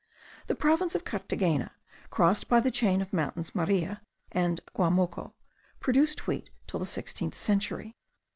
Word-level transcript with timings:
The 0.47 0.55
province 0.55 0.95
of 0.95 1.05
Carthagena, 1.05 1.73
crossed 2.09 2.47
by 2.47 2.59
the 2.59 2.71
chain 2.71 3.03
of 3.03 3.11
the 3.11 3.17
mountains 3.17 3.53
Maria 3.53 4.01
and 4.31 4.59
Guamoco, 4.73 5.35
produced 5.79 6.25
wheat 6.25 6.49
till 6.65 6.79
the 6.79 6.87
sixteenth 6.87 7.37
century. 7.37 7.93